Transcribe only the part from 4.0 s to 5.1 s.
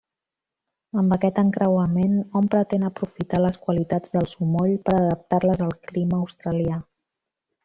del sumoll per